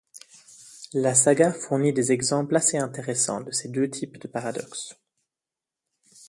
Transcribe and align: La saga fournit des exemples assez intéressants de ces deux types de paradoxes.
La 0.93 1.13
saga 1.13 1.53
fournit 1.53 1.93
des 1.93 2.11
exemples 2.11 2.55
assez 2.55 2.75
intéressants 2.75 3.41
de 3.41 3.51
ces 3.51 3.69
deux 3.69 3.87
types 3.87 4.17
de 4.19 4.27
paradoxes. 4.27 4.97